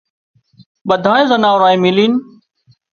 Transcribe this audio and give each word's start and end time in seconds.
ٻڌانئي 0.87 1.23
زنارانئي 1.31 1.77
ملينَ 1.83 2.13